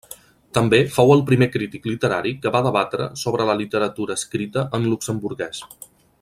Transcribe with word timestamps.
També 0.57 0.77
fou 0.93 1.11
el 1.15 1.19
primer 1.31 1.47
crític 1.55 1.85
literari 1.91 2.31
que 2.45 2.53
va 2.57 2.63
debatre 2.69 3.07
sobre 3.25 3.47
la 3.51 3.57
literatura 3.61 4.17
escrita 4.21 4.65
en 4.79 4.89
luxemburguès. 4.95 5.63